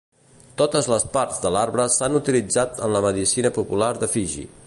[0.61, 4.49] Totes les parts de l'arbre s'han utilitzat en la medicina popular de Fiji.